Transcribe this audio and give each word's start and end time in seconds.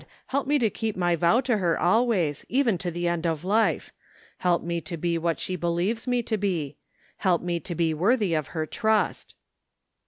Help 0.29 0.47
me 0.47 0.57
to 0.57 0.71
keep 0.71 0.97
my 0.97 1.15
vow 1.15 1.41
to 1.41 1.57
her, 1.59 1.79
always, 1.79 2.43
even 2.49 2.75
to 2.79 2.89
the 2.89 3.07
end 3.07 3.27
of 3.27 3.43
life! 3.45 3.91
Help 4.39 4.63
me 4.63 4.81
to 4.81 4.97
be 4.97 5.15
what 5.15 5.39
she 5.39 5.55
be 5.55 5.57
ns 5.57 5.61
THE 5.61 5.67
FINDING 5.67 5.69
OF 5.69 5.77
JASPER 5.77 5.77
HOLT 5.77 5.77
lieves 5.77 6.07
me 6.07 6.23
to 6.23 6.37
be! 6.39 6.77
Help 7.17 7.41
me 7.43 7.59
to 7.59 7.75
be 7.75 7.93
worthy 7.93 8.33
of 8.33 8.47
her 8.47 8.65
trust 8.65 9.35